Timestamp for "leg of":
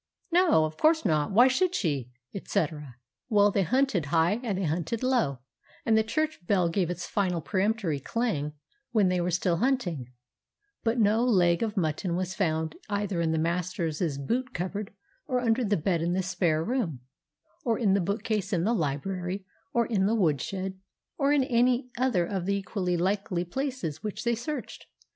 11.23-11.77